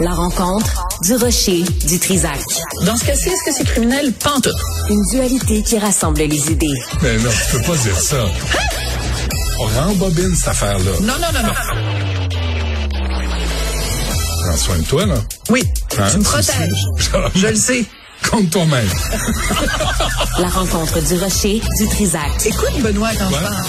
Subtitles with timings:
[0.00, 2.38] La rencontre du rocher du Trisac.
[2.84, 4.12] Dans ce cas-ci, est-ce que c'est criminel?
[4.12, 4.52] Pantoute.
[4.90, 6.66] Une dualité qui rassemble les idées.
[7.02, 8.16] Mais non, tu peux pas dire ça.
[9.60, 10.90] On rembobine cette affaire-là.
[11.00, 11.54] Non, non, non, non.
[14.42, 15.14] Prends soin de toi, là.
[15.50, 15.62] Oui,
[15.98, 16.84] Hein, tu me protèges.
[17.36, 17.84] Je le sais.
[18.30, 18.88] Compte toi-même.
[20.40, 22.46] La rencontre du rocher du Trisac.
[22.46, 23.40] Écoute, Benoît, quand je Ouais.
[23.42, 23.64] parle.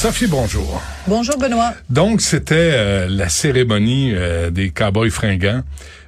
[0.00, 0.80] Sophie, bonjour.
[1.06, 1.74] Bonjour, Benoît.
[1.90, 5.60] Donc, c'était euh, la cérémonie euh, des Cowboys fringants.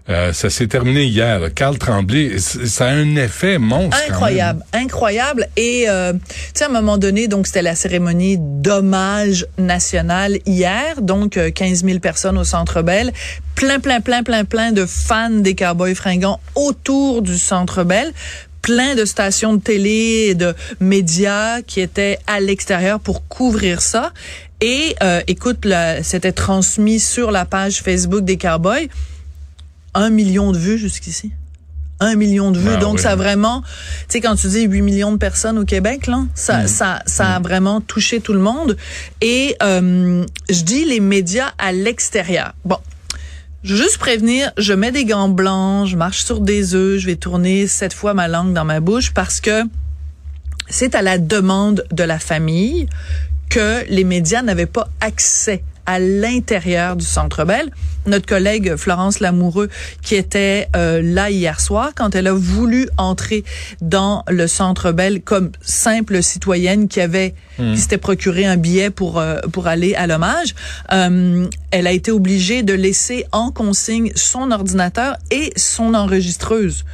[0.09, 1.53] Euh, ça s'est terminé hier.
[1.55, 3.99] Carl Tremblay, ça a un effet monstre.
[4.09, 5.47] Incroyable, incroyable.
[5.57, 6.19] Et euh, tu
[6.55, 11.85] sais, à un moment donné, donc c'était la cérémonie d'hommage national hier, donc euh, 15
[11.85, 13.13] 000 personnes au Centre Bell,
[13.55, 18.13] plein, plein, plein, plein, plein de fans des Cowboys fringants autour du Centre Bell
[18.63, 24.13] plein de stations de télé et de médias qui étaient à l'extérieur pour couvrir ça.
[24.61, 25.67] Et euh, écoute,
[26.03, 28.89] c'était transmis sur la page Facebook des Cowboys.
[29.95, 31.33] Un million de vues jusqu'ici.
[31.99, 32.71] Un million de vues.
[32.75, 33.03] Ah Donc, oui.
[33.03, 33.69] ça a vraiment, tu
[34.09, 37.41] sais, quand tu dis 8 millions de personnes au Québec, là, ça, ça, ça a
[37.41, 38.77] vraiment touché tout le monde.
[39.21, 42.55] Et euh, je dis les médias à l'extérieur.
[42.65, 42.79] Bon.
[43.65, 47.07] Je veux juste prévenir, je mets des gants blancs, je marche sur des œufs, je
[47.07, 49.63] vais tourner sept fois ma langue dans ma bouche parce que
[50.69, 52.89] c'est à la demande de la famille
[53.51, 57.71] que les médias n'avaient pas accès à l'intérieur du Centre Bell.
[58.07, 59.69] Notre collègue Florence Lamoureux,
[60.03, 63.45] qui était euh, là hier soir, quand elle a voulu entrer
[63.81, 69.21] dans le Centre Bell comme simple citoyenne qui avait, qui s'était procuré un billet pour
[69.21, 70.55] euh, pour aller à l'hommage,
[70.93, 76.85] euh, elle a été obligée de laisser en consigne son ordinateur et son enregistreuse.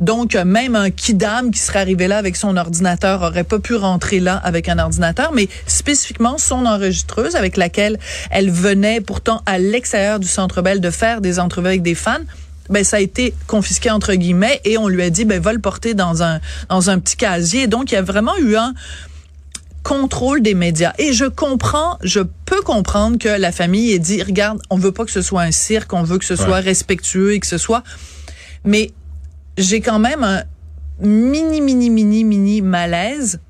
[0.00, 4.18] Donc même un kidam qui serait arrivé là avec son ordinateur aurait pas pu rentrer
[4.18, 7.98] là avec un ordinateur, mais spécifiquement son enregistreuse avec laquelle
[8.34, 12.18] elle venait pourtant à l'extérieur du Centre Bell de faire des entrevues avec des fans.
[12.68, 15.60] Ben ça a été confisqué entre guillemets et on lui a dit ben va le
[15.60, 17.66] porter dans un dans un petit casier.
[17.66, 18.74] Donc il y a vraiment eu un
[19.84, 20.94] contrôle des médias.
[20.98, 25.04] Et je comprends, je peux comprendre que la famille ait dit, regarde, on veut pas
[25.04, 27.84] que ce soit un cirque, on veut que ce soit respectueux et que ce soit...
[28.64, 28.92] Mais
[29.58, 30.42] j'ai quand même un
[31.00, 33.40] mini, mini, mini, mini malaise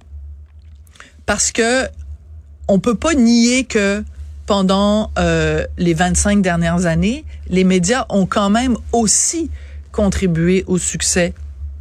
[1.25, 1.87] parce que
[2.67, 4.03] on peut pas nier que
[4.47, 9.51] pendant euh, les 25 dernières années, les médias ont quand même aussi
[9.93, 11.35] contribué au succès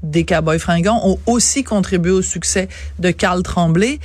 [0.03, 2.67] des Cowboys fringants, ont aussi contribué au succès
[2.99, 3.99] de Carl Tremblay.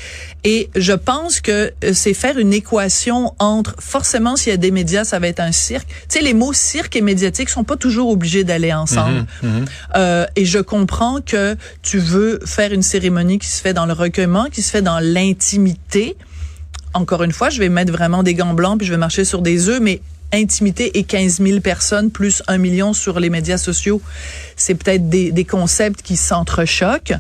[0.45, 4.71] Et je pense que euh, c'est faire une équation entre, forcément, s'il y a des
[4.71, 5.89] médias, ça va être un cirque.
[6.09, 9.27] Tu sais, les mots cirque et médiatique sont pas toujours obligés d'aller ensemble.
[9.97, 13.93] Euh, et je comprends que tu veux faire une cérémonie qui se fait dans le
[13.93, 16.17] recueillement, qui se fait dans l'intimité.
[16.95, 19.43] Encore une fois, je vais mettre vraiment des gants blancs puis je vais marcher sur
[19.43, 20.01] des œufs, mais
[20.33, 24.03] intimité et 15 000 personnes plus un million sur les médias sociaux,
[24.57, 27.15] c'est peut-être des, des concepts qui s'entrechoquent.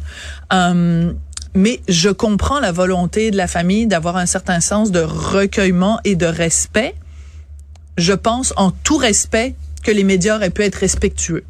[0.52, 1.12] Euh,
[1.54, 6.14] mais je comprends la volonté de la famille d'avoir un certain sens de recueillement et
[6.14, 6.94] de respect.
[7.96, 11.44] Je pense en tout respect que les médias auraient pu être respectueux.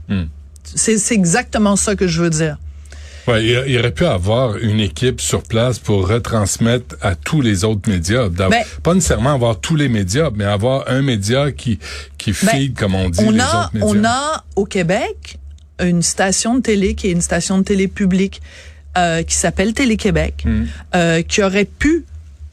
[0.62, 2.58] C'est c'est exactement ça que je veux dire.
[3.28, 7.88] Ouais, il, aurait pu avoir une équipe sur place pour retransmettre à tous les autres
[7.90, 8.28] médias.
[8.28, 8.50] Ben-
[8.82, 11.78] pas nécessairement avoir tous les médias, mais avoir un média qui
[12.16, 13.88] qui Ben, feed, comme on dit, on les a, autres médias.
[13.88, 15.38] on a au Québec
[15.80, 18.40] une station de télé qui est une station de télé publique
[18.96, 20.64] euh, qui s'appelle Télé-Québec, Hmm.
[20.96, 22.04] euh, qui aurait pu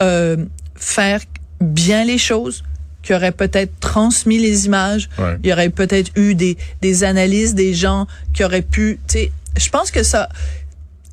[0.04, 0.36] euh,
[0.76, 1.22] faire
[1.62, 2.64] bien les choses,
[3.02, 5.38] qui aurait peut-être transmis les images, Ouais.
[5.44, 9.32] il y aurait peut-être eu des, des analyses des gens qui auraient pu, tu sais,
[9.58, 10.28] je pense que ça,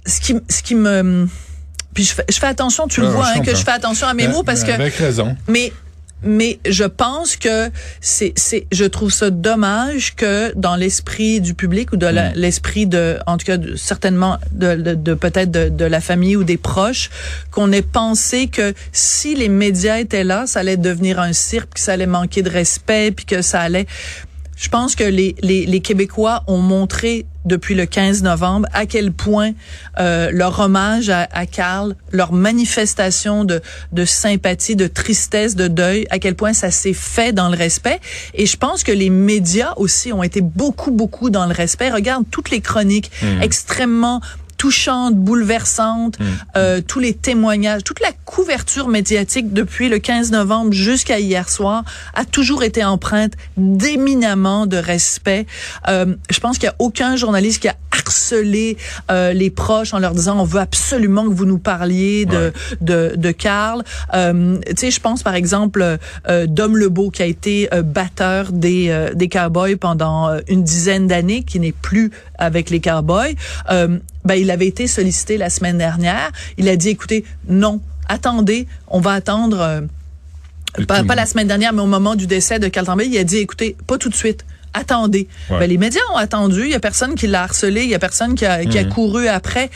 [0.06, 1.28] ce qui, ce qui me,
[1.94, 4.14] puis je fais, je fais attention, tu le vois, hein, que je fais attention à
[4.14, 5.36] mes Ben, mots parce que Avec raison.
[5.48, 5.72] mais
[6.24, 7.68] mais je pense que
[8.00, 12.32] c'est c'est je trouve ça dommage que dans l'esprit du public ou de Mm.
[12.36, 16.36] l'esprit de en tout cas de- certainement de, de, de peut-être de, de la famille
[16.36, 17.10] ou des proches
[17.50, 21.80] qu'on ait pensé que si les médias étaient là ça allait devenir un cirque que
[21.80, 23.86] ça allait manquer de respect puis que ça allait
[24.56, 29.12] je pense que les, les, les Québécois ont montré depuis le 15 novembre à quel
[29.12, 29.52] point
[29.98, 33.60] euh, leur hommage à, à Karl, leur manifestation de,
[33.92, 38.00] de sympathie, de tristesse, de deuil, à quel point ça s'est fait dans le respect.
[38.34, 41.90] Et je pense que les médias aussi ont été beaucoup, beaucoup dans le respect.
[41.90, 43.10] Regarde toutes les chroniques
[43.40, 44.20] extrêmement
[44.62, 46.18] touchante, bouleversante,
[46.54, 51.82] euh, tous les témoignages, toute la couverture médiatique depuis le 15 novembre jusqu'à hier soir
[52.14, 55.48] a toujours été empreinte d'éminemment de respect.
[55.88, 57.74] Euh, je pense qu'il y a aucun journaliste qui a
[58.12, 58.76] harcelé
[59.10, 63.14] euh, les proches en leur disant on veut absolument que vous nous parliez de de,
[63.16, 63.82] de Carl.
[64.14, 65.98] Euh, tu sais, je pense par exemple
[66.28, 71.06] euh, Dom Lebeau qui a été euh, batteur des euh, des Cowboys pendant une dizaine
[71.06, 73.34] d'années, qui n'est plus avec les Cowboys.
[73.68, 76.30] ben il avait été sollicité la semaine dernière.
[76.58, 79.88] Il a dit écoutez non attendez on va attendre
[80.86, 83.38] pas, pas, la semaine dernière, mais au moment du décès de Carl il a dit,
[83.38, 85.28] écoutez, pas tout de suite attendez.
[85.48, 86.62] Ben, les médias ont attendu.
[86.62, 87.82] Il y a personne qui l'a harcelé.
[87.82, 88.88] Il y a personne qui a, qui a mhm.
[88.90, 89.70] couru après.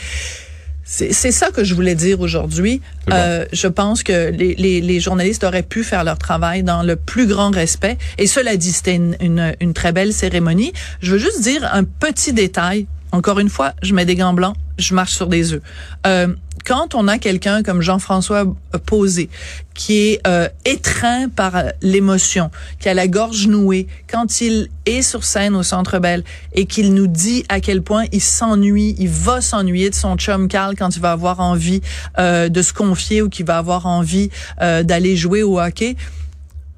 [0.89, 2.81] C'est ça que je voulais dire aujourd'hui.
[3.11, 6.95] Euh, je pense que les, les, les, journalistes auraient pu faire leur travail dans le
[6.95, 7.97] plus grand respect.
[8.17, 10.71] Et cela dit, c'était une, une, une, très belle cérémonie.
[11.01, 12.87] Je veux juste dire un petit détail.
[13.11, 15.61] Encore une fois, je mets des gants blancs, je marche sur des œufs.
[16.05, 16.27] Euh,
[16.67, 18.43] quand on a quelqu'un comme Jean-François
[18.85, 19.29] Posé,
[19.73, 25.23] qui est euh, étreint par l'émotion, qui a la gorge nouée, quand il est sur
[25.23, 29.39] scène au Centre Bell et qu'il nous dit à quel point il s'ennuie, il va
[29.39, 31.81] s'ennuyer de son chum Carl quand il va avoir envie
[32.19, 34.29] euh, de se confier ou qu'il va avoir envie
[34.61, 35.95] euh, d'aller jouer au hockey.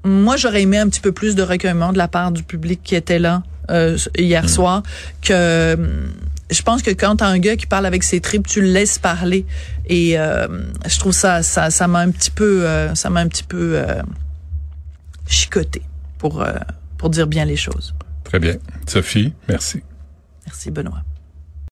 [0.03, 2.95] Moi, j'aurais aimé un petit peu plus de recueillement de la part du public qui
[2.95, 3.41] était là
[3.71, 4.49] euh, hier mm.
[4.49, 4.83] soir
[5.21, 5.77] que
[6.49, 8.99] je pense que quand t'as un gars qui parle avec ses tripes, tu le laisses
[8.99, 9.45] parler.
[9.87, 10.47] Et euh,
[10.87, 13.73] je trouve ça, ça, ça m'a un petit peu, euh, ça m'a un petit peu
[13.75, 14.01] euh,
[15.27, 15.81] chicoté
[16.17, 16.45] pour
[16.97, 17.93] pour dire bien les choses.
[18.23, 18.55] Très bien,
[18.87, 19.81] Sophie, merci.
[20.45, 21.03] Merci Benoît.